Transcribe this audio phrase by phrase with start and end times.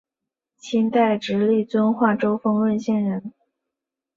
[0.57, 3.33] 清代直隶遵化州丰润县人。